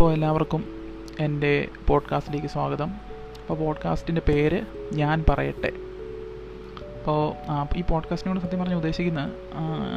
[0.00, 0.64] അപ്പോൾ എല്ലാവർക്കും
[1.20, 2.90] എന്റെ പോഡ്കാസ്റ്റിലേക്ക് സ്വാഗതം.
[3.40, 5.72] അപ്പോൾ പോഡ്കാസ്റ്റിന്റെ പേര് ഞാൻ പറയട്ടെ.
[6.98, 7.34] അപ്പോൾ
[7.76, 9.32] ഈ പോഡ്കാസ്റ്റിനോട് സത്യം പറഞ്ഞ് ഉദ്ദേശിക്കുന്നത്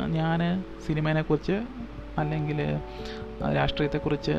[0.07, 1.61] ഞാൻ സിനിമേനെക്കുറിച്ച്
[2.17, 2.79] അല്ലെങ്കിൽ
[3.55, 4.31] രാഷ്ട്രീയത്തെക്കുറിച്ച്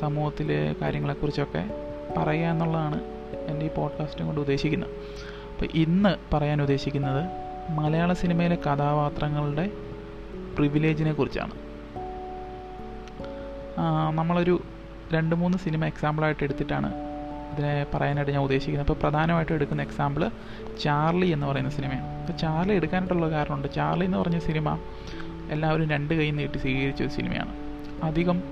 [0.00, 1.70] സമൂഹത്തിലെ കാര്യങ്ങളെക്കുറിച്ചൊക്കെ
[2.16, 3.00] പറയുക എന്നുള്ളതാണ്
[3.48, 4.90] എന്റെ ഈ പോഡ്കാസ്റ്റിനെ കൊണ്ട് ഉദ്ദേശിക്കുന്നത്.
[5.52, 7.24] അപ്പോൾ ഇന്ന് പറയാൻ ഉദ്ദേശിക്കുന്നത്
[7.70, 9.70] മലയാള സിനിമയിലെ കഥാപാത്രങ്ങളുടെ
[10.56, 11.54] പ്രിവിലേജിനെ കുറിച്ചാണ്.
[14.14, 14.62] നമ്മളൊരു
[15.12, 17.12] രണ്ട് മൂന്ന് സിനിമ എക്സാമ്പിളായിട്ട് എടുത്തിട്ടാണ്
[17.52, 18.88] ഇതിനെ പറയാനായിട്ട് ഞാൻ ഉദ്ദേശിക്കുന്നത്.
[18.88, 20.30] അപ്പോൾ പ്രധാനമായിട്ടും എടുക്കുന്ന എക്സാമ്പിൾ
[20.82, 22.06] ചാർലി എന്ന് പറയുന്ന സിനിമയാണ്.
[22.20, 23.68] അപ്പോൾ ചാർലി എടുക്കാനായിട്ടുള്ള കാരണമുണ്ട്.
[23.74, 24.78] ചാർലി എന്ന് പറഞ്ഞ സിനിമ
[25.50, 27.52] എല്ലാവരും രണ്ട് കൈ നീട്ടി സ്വീകരിച്ച ഒരു സിനിമയാണ്.
[28.04, 28.42] അധികം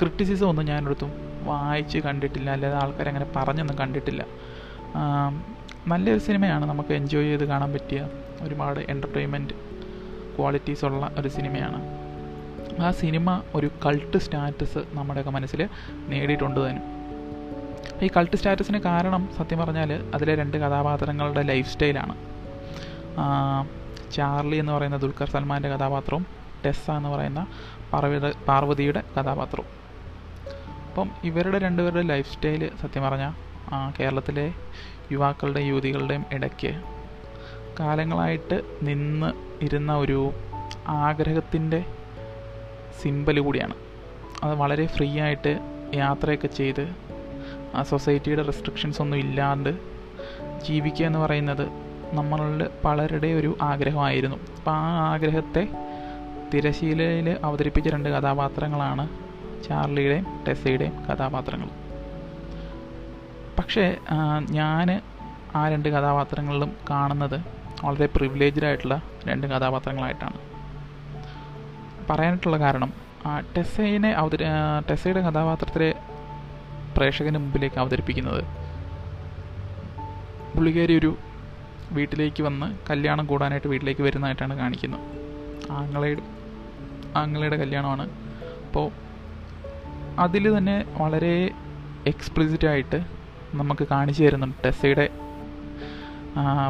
[0.00, 1.12] ക്രിറ്റിസിസം ഒന്നും ഞാനൊരിടത്തും
[1.44, 2.50] വായിച്ച് കണ്ടിട്ടില്ല.
[2.50, 4.26] അല്ലാതെ ആൾക്കാരങ്ങനെ പറഞ്ഞൊന്നും കണ്ടിട്ടില്ല.
[5.88, 6.64] നല്ലൊരു സിനിമയാണ്.
[6.70, 8.08] നമുക്ക് എൻജോയ് ചെയ്ത് കാണാൻ പറ്റിയ
[8.42, 9.54] ഒരുപാട് എന്റർടൈൻമെന്റ്
[10.36, 12.01] ക്വാളിറ്റീസ് ഉള്ള ഒരു സിനിമയാണ്.
[12.80, 15.68] ആ സിനിമ ഒരു കൾട്ട് സ്റ്റാറ്റസ് നമ്മുടെയൊക്കെ മനസ്സിൽ
[16.08, 16.82] നേടിയിട്ടുണ്ട് തന്നെ.
[18.02, 22.14] ഈ കൾട്ട് സ്റ്റാറ്റസിന് കാരണം സത്യം പറഞ്ഞാൽ അതിലെ രണ്ട് കഥാപാത്രങ്ങളുടെ ലൈഫ് സ്റ്റൈലാണ്
[24.12, 26.26] ചാർലി എന്ന് പറയുന്ന ദുൽഖർ സൽമാന്റെ കഥാപാത്രവും
[26.66, 27.46] ടെസ്സ എന്ന് പറയുന്ന
[27.92, 29.68] പാർവതി പാർവതിയുടെ കഥാപാത്രവും.
[30.88, 33.32] അപ്പം ഇവരുടെ രണ്ടുപേരുടെ ലൈഫ് സ്റ്റൈൽ സത്യം പറഞ്ഞാൽ
[34.00, 34.52] കേരളത്തിലെ
[35.12, 36.72] യുവാക്കളുടെയും യുവതികളുടെയും ഇടയ്ക്ക്
[37.80, 39.32] കാലങ്ങളായിട്ട് നിന്ന്
[39.64, 40.32] ഇരുന്ന ഒരു
[40.88, 41.84] ആഗ്രഹത്തിന്റെ
[43.00, 43.74] സിമ്പൽ കൂടിയാണ്.
[44.44, 45.58] അത് വളരെ ഫ്രീ ആയിട്ട്
[45.94, 46.94] യാത്രയൊക്കെ ചെയ്ത്
[47.74, 49.78] ആ സൊസൈറ്റിയുടെ റെസ്ട്രിക്ഷൻസ് ഒന്നും ഇല്ലാണ്ട്
[50.64, 51.66] ജീവിക്കുക എന്ന് പറയുന്നത്
[52.12, 54.36] നമ്മളുടെ പലരുടെ ഒരു ആഗ്രഹമായിരുന്നു.
[54.36, 55.68] അപ്പോൾ ആ ആഗ്രഹത്തെ
[56.54, 59.08] തിരശീലയിൽ അവതരിപ്പിച്ച രണ്ട് കഥാപാത്രങ്ങളാണ്
[59.68, 61.68] ചാർലിയുടെയും ടെസയുടെയും കഥാപാത്രങ്ങൾ.
[63.58, 63.96] പക്ഷേ
[64.50, 65.02] ഞാൻ
[65.54, 67.40] ആ രണ്ട് കഥാപാത്രങ്ങളിലും കാണുന്നത്
[67.84, 70.51] വളരെ പ്രിവിലേജ്ഡ് ആയിട്ടുള്ള രണ്ട് കഥാപാത്രങ്ങളായിട്ടാണ്.
[72.10, 72.92] പറയാനായിട്ടുള്ള കാരണം
[73.56, 74.44] ടെസ്സയിനെ അവതരി
[74.90, 75.94] ടെസ്സയുടെ കഥാപാത്രത്തിലെ
[76.96, 78.44] പ്രേക്ഷകന് മുമ്പിലേക്ക് അവതരിപ്പിക്കുന്നത്.
[80.54, 81.16] പുള്ളിക്കാരി ഒരു
[81.92, 85.00] വീട്ടിലേക്ക് വന്ന് കല്യാണം കൂടാനായിട്ട് വീട്ടിലേക്ക് വരുന്നതായിട്ടാണ് കാണിക്കുന്നത്.
[85.70, 86.22] ആങ്ങളയുടെ
[87.16, 88.10] ആങ്ങളയുടെ കല്യാണമാണ്.
[88.66, 88.90] അപ്പോൾ
[90.18, 91.50] അതിൽ തന്നെ വളരെ
[92.06, 93.04] എക്സ്പ്ലിസിറ്റായിട്ട്
[93.54, 95.08] നമുക്ക് കാണിച്ചു തരുന്നുണ്ട് ടെസ്സയുടെ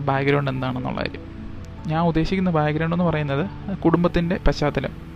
[0.04, 1.22] ബാക്ക്ഗ്രൗണ്ട് എന്താണെന്നുള്ള കാര്യം.
[1.86, 3.44] ഞാൻ ഉദ്ദേശിക്കുന്ന ബാക്ക്ഗ്രൗണ്ട് എന്ന് പറയുന്നത്
[3.84, 5.11] കുടുംബത്തിന്റെ പശ്ചാത്തലം.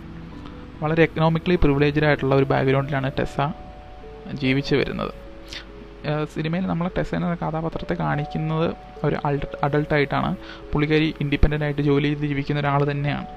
[0.81, 3.37] വളരെ എക്കണോമിക്കലി പ്രിവിലേജ്ഡ് ആയിട്ടുള്ള ഒരു ബാക്ക്ഗ്രൗണ്ടിലാണ് ടെസ
[4.41, 5.13] ജീവിച്ചു വരുന്നത്.
[6.33, 8.67] സിനിമയിൽ നമ്മൾ ടെസ്സ എന്ന കഥാപാത്രത്തെ കാണിക്കുന്നത്
[9.05, 9.15] ഒരു
[9.65, 10.29] അഡൾട്ടായിട്ടാണ്
[10.71, 13.27] പുള്ളിക്കാരി ഇൻഡിപെൻഡന്റ് ആയിട്ട് ജോലി ചെയ്ത് ജീവിക്കുന്ന ഒരാൾ തന്നെയാണ്.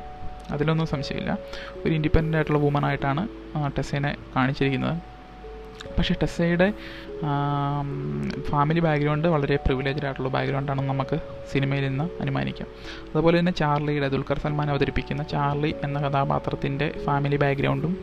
[0.55, 1.33] അതിലൊന്നും സംശയമില്ല.
[1.85, 3.23] ഒരു ഇൻഡിപെൻഡന്റ് ആയിട്ടുള്ള വുമൺ ആയിട്ടാണ്
[3.77, 4.97] ടെസ്സേനെ കാണിച്ചിരിക്കുന്നത്.
[5.99, 6.73] പക്ഷേ ടെസ്സയുടെ
[8.51, 11.17] ഫാമിലി ബാക്ക്ഗ്രൗണ്ട് വളരെ പ്രിവിലേജ്ഡ് ആയിട്ടുള്ള ബാക്ക്ഗ്രൗണ്ടാണെന്ന് നമുക്ക്
[11.53, 12.69] സിനിമയിൽ നിന്ന് അനുമാനിക്കാം.
[13.15, 17.95] അതുപോലെ തന്നെ ചാർലിയുടെ ദുൽഖർ സൽമാൻ അവതരിപ്പിക്കുന്ന ചാർലി എന്ന കഥാപാത്രത്തിന്റെ ഫാമിലി ബാക്ക്ഗ്രൗണ്ടും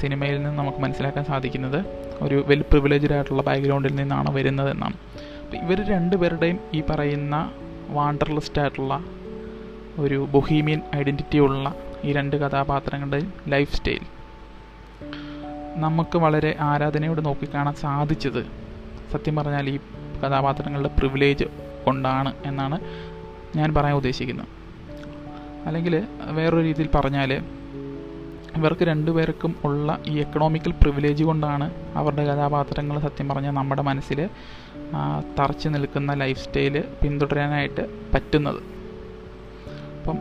[0.00, 1.80] സിനിമയിൽ നിന്ന് നമുക്ക് മനസ്സിലാക്കാൻ സാധിക്കുന്നത്
[2.22, 4.96] ഒരു വെൽ പ്രിവിലേജ്ഡ് ആയിട്ടുള്ള ബാക്ക്ഗ്രൗണ്ടിൽ നിന്നാണ് വരുന്നതെന്നാണ്.
[5.64, 7.36] ഇവർ രണ്ടുപേരുടെയും ഈ പറയുന്ന
[7.88, 9.04] വാണ്ടർലിസ്റ്റ് ആയിട്ടുള്ള
[9.98, 11.74] ഒരു ബൊഹീമിയൻ ഐഡന്റിറ്റി ഉള്ള
[12.04, 14.04] ഈ രണ്ട് കഥാപാത്രങ്ങളുടെയും ലൈഫ് സ്റ്റൈൽ
[15.76, 18.46] നമുക്ക് വളരെ ആരാധനയോട് നോക്കിക്കാണാൻ സാധിച്ചത്.
[19.12, 19.78] സത്യം പറഞ്ഞാൽ ഈ
[20.24, 21.44] കഥാപാത്രങ്ങളുടെ പ്രിവിലേജ്
[21.86, 22.80] കൊണ്ടാണ് എന്നാണ്
[23.56, 24.46] ഞാൻ പറയാൻ ഉദ്ദേശിക്കുന്നത്.
[25.66, 27.32] അല്ലെങ്കിൽ വേറൊരു രീതിയിൽ പറഞ്ഞാൽ
[28.56, 34.28] ഇവർക്ക് രണ്ടുപേർക്കും ഉള്ള ഈ എക്കണോമിക്കൽ പ്രിവിലേജ് കൊണ്ടാണ് അവരുടെ കഥാപാത്രങ്ങൾ സത്യം പറഞ്ഞാൽ നമ്മുടെ മനസ്സിൽ
[35.38, 38.62] തറച്ചു നിൽക്കുന്ന ലൈഫ് സ്റ്റൈൽ പിന്തുടരാനായിട്ട് പറ്റുന്നത്.
[39.98, 40.18] അപ്പം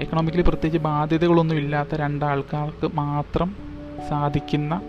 [0.00, 3.67] എക്കണോമിക്കലി പ്രത്യേകിച്ച് ബാധ്യതകളൊന്നും ഇല്ലാത്ത രണ്ടാൾക്കാർക്ക് മാത്രം
[4.08, 4.82] സാധിക്കുന്ന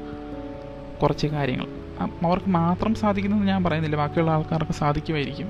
[1.02, 1.68] കുറച്ച് കാര്യങ്ങൾ.
[2.26, 3.96] അവർക്ക് മാത്രം സാധിക്കുന്നതെന്ന് ഞാൻ പറയുന്നില്ല.
[3.96, 5.50] ബാക്കിയുള്ള ആൾക്കാർക്ക് സാധിക്കുമായിരിക്കും.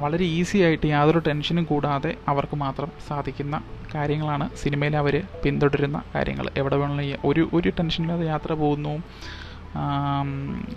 [0.00, 3.62] വളരെ ഈസി ആയിട്ട് യാതൊരു ടെൻഷനും കൂടാതെ അവർക്ക് മാത്രം സാധിക്കുന്ന
[3.94, 6.50] കാര്യങ്ങളാണ് സിനിമയിൽ അവർ പിന്തുടരുന്ന കാര്യങ്ങൾ.
[6.56, 9.02] എവിടെ വേണമെങ്കിലും ഒരു ഒരു ടെൻഷനില്ലാതെ യാത്ര പോകുന്നു.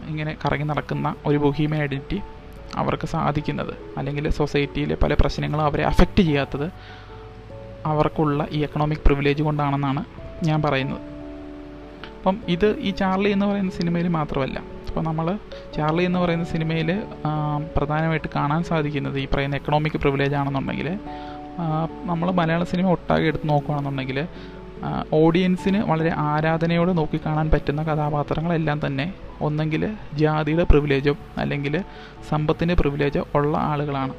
[0.08, 2.22] ഇങ്ങനെ കറങ്ങി നടക്കുന്ന ഒരു ബൊഹീമിയൻ ഐഡന്റിറ്റി
[2.76, 3.74] അവർക്ക് സാധിക്കുന്നത്.
[3.98, 6.72] അല്ലെങ്കിൽ സൊസൈറ്റിയിലെ പല പ്രശ്നങ്ങളും അവരെ അഫക്റ്റ് ചെയ്യാത്തത്
[7.86, 10.06] അവർക്കുള്ള ഈ എക്കണോമിക് പ്രിവിലേജ് കൊണ്ടാണെന്നാണ്
[10.44, 11.11] ഞാൻ പറയുന്നത്.
[12.21, 14.57] അപ്പം ഇത് ഈ ചാർലി എന്ന് പറയുന്ന സിനിമയിൽ മാത്രമല്ല.
[14.88, 15.27] അപ്പോൾ നമ്മൾ
[15.75, 16.89] ചാർലി എന്ന് പറയുന്ന സിനിമയിൽ
[17.75, 20.88] പ്രധാനമായിട്ട് കാണാൻ സാധിക്കുന്നത് ഈ പറയുന്ന എക്കണോമിക് പ്രിവിലേജ് ആണെന്നുണ്ടെങ്കിൽ
[22.09, 24.19] നമ്മൾ മലയാള സിനിമ ഒട്ടാകെ എടുത്ത് നോക്കുകയാണെന്നുണ്ടെങ്കിൽ
[25.13, 29.83] ഓഡിയൻസിന് വളരെ ആരാധനയോടെ നോക്കിക്കാണാൻ പറ്റുന്ന കഥാപാത്രങ്ങളെല്ലാം തന്നെ ഒന്നെങ്കിൽ
[30.13, 31.75] ജാതിയുടെ പ്രിവിലേജോ അല്ലെങ്കിൽ
[32.29, 34.13] സമ്പത്തിന്റെ പ്രിവിലേജോ ഉള്ള ആളുകളാണ്.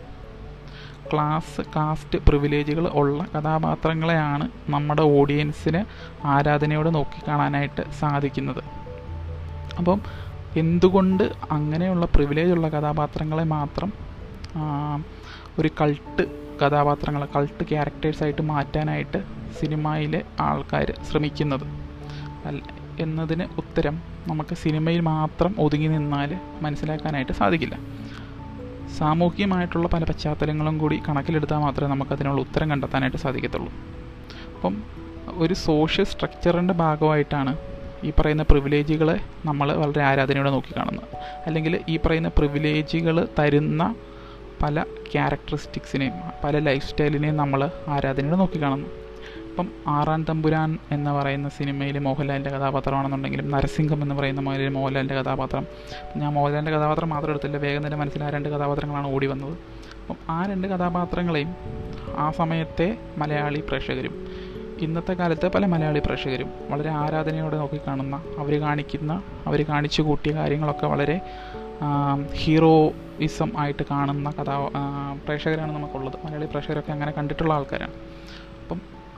[1.12, 5.84] ക്ലാസ് കാസ്റ്റ് പ്രിവിലേജുകൾ ഉള്ള കഥാപാത്രങ്ങളെയാണ് നമ്മുടെ ഓഡിയൻസിന്
[6.26, 8.62] ആരാധനയോടെ നോക്കിക്കാണാനായിട്ട് സാധിക്കുന്നത്.
[9.78, 10.00] അപ്പം
[10.56, 13.92] എന്തുകൊണ്ട് അങ്ങനെയുള്ള പ്രിവിലേജ് ഉള്ള കഥാപാത്രങ്ങളെ മാത്രം
[15.58, 16.22] ഒരു കൾട്ട്
[16.62, 19.24] കഥാപാത്രങ്ങൾ കൾട്ട് ക്യാരക്ടേഴ്സായിട്ട് മാറ്റാനായിട്ട്
[19.60, 21.66] സിനിമയിലെ ആൾക്കാർ ശ്രമിക്കുന്നത്?
[23.00, 27.78] എന്നതിന് ഉത്തരം നമുക്ക് സിനിമയിൽ മാത്രം ഒതുങ്ങി നിന്നാൽ മനസ്സിലാക്കാനായിട്ട് സാധിക്കില്ല.
[28.98, 33.72] സാമൂഹികമായിട്ടുള്ള പല പശ്ചാത്തലങ്ങളും കൂടി കണക്കിലെടുത്താൽ മാത്രമേ നമുക്കതിനുള്ള ഉത്തരം കണ്ടെത്താനായിട്ട് സാധിക്കത്തുള്ളൂ.
[34.54, 34.82] അപ്പം
[35.34, 37.56] ഒരു സോഷ്യൽ സ്ട്രക്ചറിന്റെ ഭാഗമായിട്ടാണ്
[38.04, 41.08] ഈ പറയുന്ന പ്രിവിലേജുകളെ നമ്മൾ വളരെ ആരാധനയോടെ നോക്കിക്കാണുന്നത്.
[41.46, 43.94] അല്ലെങ്കിൽ ഈ പറയുന്ന പ്രിവിലേജുകൾ തരുന്ന
[44.62, 46.12] പല ക്യാരക്ടറിസ്റ്റിക്സിനെയും
[46.44, 49.01] പല ലൈഫ് സ്റ്റൈലിനെയും നമ്മൾ ആരാധനയോടെ നോക്കിക്കാണുന്നു.
[49.52, 55.64] ഇപ്പം ആറാം തമ്പുരാൻ എന്ന് പറയുന്ന സിനിമയിൽ മോഹൻലാലിന്റെ കഥാപാത്രമാണെന്നുണ്ടെങ്കിലും നരസിംഹം എന്ന് പറയുന്ന മോഹൻലാൽ മോഹൻലാലിന്റെ കഥാപാത്രം.
[56.16, 59.54] ഞാൻ മോഹൻലാലിന്റെ കഥാപാത്രം മാത്രം എടുത്തില്ല വേഗം തന്നെ മനസ്സിൽ ആ രണ്ട് കഥാപാത്രങ്ങളാണ് ഓടി വന്നത്.
[60.00, 61.50] അപ്പം ആ രണ്ട് കഥാപാത്രങ്ങളെയും
[62.16, 64.14] ആ സമയത്തെ മലയാളി പ്രേക്ഷകരും
[64.80, 71.20] ഇന്നത്തെ കാലത്ത് പല മലയാളി പ്രേക്ഷകരും വളരെ ആരാധനയോടെ നോക്കിക്കാണുന്ന അവർ കാണിക്കുന്ന അവർ കാണിച്ചു കൂട്ടിയ കാര്യങ്ങളൊക്കെ വളരെ
[72.34, 74.56] ഹീറോയിസം ആയിട്ട് കാണുന്ന കഥാ
[75.26, 76.18] പ്രേക്ഷകരാണ് നമുക്കുള്ളത്.
[76.24, 77.96] മലയാളി പ്രേക്ഷകരൊക്കെ അങ്ങനെ കണ്ടിട്ടുള്ള ആൾക്കാരാണ്.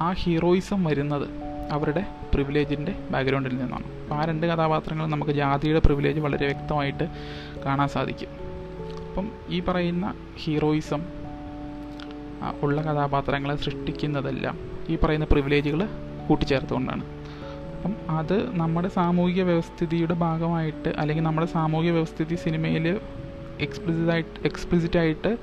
[0.01, 1.29] ആ ഹീറോയിസം വരുന്നത്
[1.71, 2.05] അവരുടെ
[2.35, 3.85] പ്രിവിലേജിന്റെ ബാക്ക്ഗ്രൗണ്ടിൽ നിന്നാണ്.
[4.03, 7.09] അപ്പോൾ ആ രണ്ട് കഥാപാത്രങ്ങളും നമുക്ക് ജാതിയുടെ പ്രിവിലേജ് വളരെ വ്യക്തമായിട്ട്
[7.67, 8.29] കാണാൻ സാധിക്കും.
[9.09, 11.03] അപ്പം ഈ പറയുന്ന ഹീറോയിസം
[12.63, 14.59] ഉള്ള കഥാപാത്രങ്ങളെ സൃഷ്ടിക്കുന്നതെല്ലാം
[14.89, 15.89] ഈ പറയുന്ന പ്രിവിലേജുകൾ
[16.29, 17.05] കൂട്ടിച്ചേർത്തുകൊണ്ടാണ്.
[17.77, 23.01] അപ്പം അത് നമ്മുടെ സാമൂഹിക വ്യവസ്ഥിതിയുടെ ഭാഗമായിട്ട് അല്ലെങ്കിൽ നമ്മുടെ സാമൂഹിക വ്യവസ്ഥിതി സിനിമയിൽ
[23.61, 25.37] എക്സ്പ്ലിസിറ്റായിട്ട് എക്സ്പ്ലിസിറ്റായിട്ട്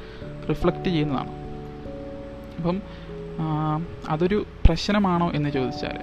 [0.49, 1.29] റിഫ്ലക്റ്റ് ചെയ്യുന്നതാണ്.
[2.57, 2.81] അപ്പം
[4.09, 5.97] അതൊരു പ്രശ്നമാണോ എന്ന് ചോദിച്ചാൽ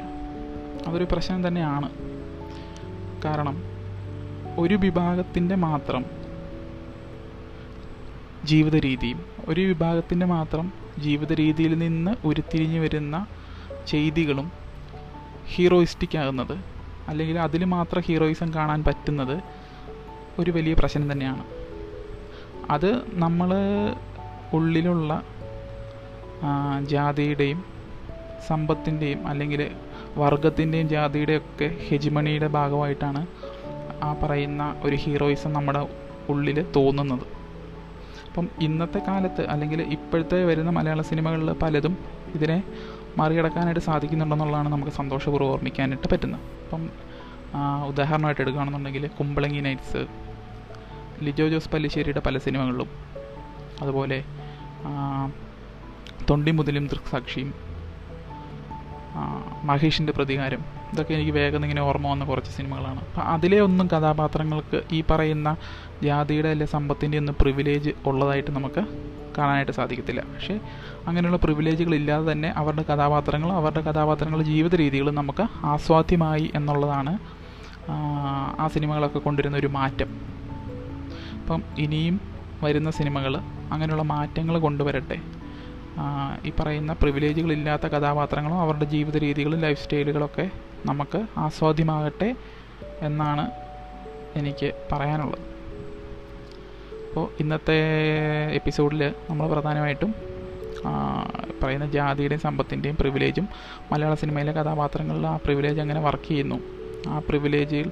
[0.89, 1.91] അതൊരു പ്രശ്നം തന്നെയാണ്.
[3.25, 3.63] കാരണം
[4.59, 6.05] ഒരു വിഭാഗത്തിന്റെ മാത്രം
[8.45, 13.27] ജീവിത രീതിയും ഒരു വിഭാഗത്തിന്റെ മാത്രം ജീവിത രീതിയിൽ നിന്ന് ഉരുത്തിരിഞ്ഞു വരുന്ന
[13.87, 14.53] ചെയ്തികളും
[15.47, 16.65] ഹീറോയിസ്റ്റിക് ആകുന്നത്
[17.09, 19.43] അല്ലെങ്കിൽ അതിൽ മാത്രം ഹീറോയിസം കാണാൻ പറ്റുന്നത്
[20.39, 21.45] ഒരു വലിയ പ്രശ്നം തന്നെയാണ്.
[22.71, 23.55] അത് നമ്മൾ
[24.53, 25.23] ഉള്ളിലുള്ള
[26.85, 27.64] ജാതിയുടെയും
[28.46, 29.70] സമ്പത്തിന്റെയും അല്ലെങ്കിൽ
[30.17, 33.26] വർഗത്തിന്റെയും ജാതിയുടെയും ഒക്കെ ഹെജിമണിയുടെ ഭാഗമായിട്ടാണ്
[34.02, 35.88] ആ പറയുന്ന ഒരു ഹീറോയിസം നമ്മുടെ
[36.29, 37.20] ഉള്ളിൽ തോന്നുന്നത്.
[38.26, 41.99] അപ്പം ഇന്നത്തെ കാലത്ത് അല്ലെങ്കിൽ ഇപ്പോഴത്തെ വരുന്ന മലയാള സിനിമകളിൽ പലതും
[42.35, 42.62] ഇതിനെ
[43.17, 46.40] മറികടക്കാനായിട്ട് സാധിക്കുന്നുണ്ടെന്നുള്ളതാണ് നമുക്ക് സന്തോഷപൂർവം ഓർമ്മിക്കാനായിട്ട് പറ്റുന്നത്.
[46.40, 46.90] അപ്പം
[47.87, 50.06] ഉദാഹരണമായിട്ട് എടുക്കുകയാണെന്നുണ്ടെങ്കിൽ കുമ്പളങ്ങി നൈറ്റ്സ്
[51.23, 52.88] ലിജോ ജോസ് പല്ലിശ്ശേരിയുടെ പല സിനിമകളിലും.
[53.81, 54.25] അതുപോലെ
[56.31, 57.55] തൊണ്ടി മുതലും ദൃക്സാക്ഷിയും
[59.65, 60.61] മഹേഷിന്റെ പ്രതികാരം.
[60.93, 63.00] ഇതൊക്കെ എനിക്ക് വേഗം ഇങ്ങനെ ഓർമ്മ വന്ന കുറച്ച് സിനിമകളാണ്.
[63.00, 65.56] അപ്പം അതിലെ ഒന്നും കഥാപാത്രങ്ങൾക്ക് ഈ പറയുന്ന
[66.03, 68.82] ജാതിയുടെ അല്ലെ സമ്പത്തിന്റെ ഒന്നും പ്രിവിലേജ് ഉള്ളതായിട്ട് നമുക്ക്
[69.38, 70.20] കാണാനായിട്ട് സാധിക്കത്തില്ല.
[70.20, 70.61] പക്ഷേ
[71.06, 77.19] അങ്ങനെയുള്ള പ്രിവിലേജുകൾ ഇല്ലാതെ തന്നെ അവരുടെ കഥാപാത്രങ്ങൾ അവരുടെ കഥാപാത്രങ്ങളുടെ ജീവിത രീതികൾ നമുക്ക് ആസ്വാദ്യമായി എന്നുള്ളതാണ്
[78.61, 80.11] ആ സിനിമകളൊക്കെ കൊണ്ടുവരുന്ന ഒരു മാറ്റം.
[81.41, 82.21] അപ്പം ഇനിയും
[82.62, 83.37] വരുന്ന സിനിമകൾ
[83.73, 85.19] അങ്ങനെയുള്ള മാറ്റങ്ങൾ കൊണ്ടുവരട്ടെ.
[86.45, 90.50] ഈ പറയുന്ന പ്രിവിലേജുകളില്ലാത്ത കഥാപാത്രങ്ങളും അവരുടെ ജീവിത രീതികളും ലൈഫ് സ്റ്റൈലുകളൊക്കെ
[90.87, 92.37] നമുക്ക് ആസ്വാദ്യമാകട്ടെ
[93.03, 93.45] എന്നാണ്
[94.39, 95.45] എനിക്ക് പറയാനുള്ളത്.
[97.09, 97.79] അപ്പോൾ ഇന്നത്തെ
[98.55, 100.11] എപ്പിസോഡിൽ നമ്മൾ പ്രധാനമായിട്ടും
[101.62, 103.49] പറയുന്ന ജാതിയുടെയും സമ്പത്തിന്റെയും പ്രിവിലേജും
[103.93, 106.59] മലയാള സിനിമയിലെ കഥാപാത്രങ്ങളിൽ ആ പ്രിവിലേജ് എങ്ങനെ വർക്ക് ചെയ്യുന്നു?
[107.09, 107.91] ആ പ്രിവിലേജിൽ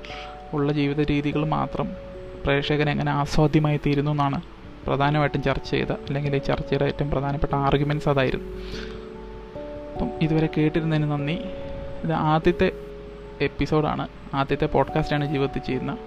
[0.53, 1.89] ഉള്ള ജീവിത രീതികൾ മാത്രം
[2.45, 4.39] പ്രേക്ഷകൻ എങ്ങനെ ആസ്വാദ്യമായി തീരുന്നു എന്നാണ്
[4.87, 8.47] പ്രധാനമായിട്ടും ചർച്ച ചെയ്ത അല്ലെങ്കിൽ ഈ ചർച്ചയുടെ ഏറ്റവും പ്രധാനപ്പെട്ട ആർഗ്യുമെന്റ്സ് അതായിരുന്നു.
[9.93, 11.33] അപ്പം ഇതുവരെ കേട്ടിരുന്നതിന് നന്ദി.
[12.05, 12.73] ഇത് ആദ്യത്തെ
[13.41, 15.99] എപ്പിസോഡാണ് ആദ്യത്തെ പോഡ്കാസ്റ്റാണ് ജീവിതത്തിൽ ചെയ്യുന്ന.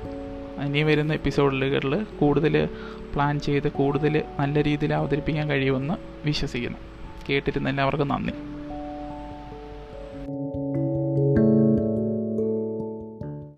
[0.66, 2.70] ഇനി വരുന്ന എപ്പിസോഡുകളിൽ കൂടുതൽ
[3.14, 5.94] പ്ലാൻ ചെയ്ത് കൂടുതൽ നല്ല രീതിയിൽ അവതരിപ്പിക്കാൻ കഴിയുമെന്ന്
[6.26, 6.78] വിശ്വസിക്കുന്നു.
[7.30, 8.34] കേട്ടിരുന്ന എല്ലാവർക്കും നന്ദി.